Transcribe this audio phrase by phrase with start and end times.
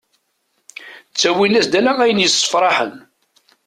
[1.11, 2.93] Ttawin-as-d ala ayen yessefraḥen.